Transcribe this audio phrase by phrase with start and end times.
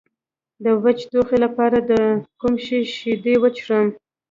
[0.63, 1.91] د وچ ټوخي لپاره د
[2.39, 3.87] کوم شي شیدې وڅښم؟